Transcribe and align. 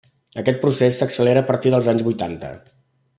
Aquest 0.41 0.61
procés 0.63 0.97
s'accelera 1.01 1.43
a 1.45 1.49
partir 1.51 1.75
dels 1.75 1.91
anys 1.95 2.05
vuitanta. 2.09 2.51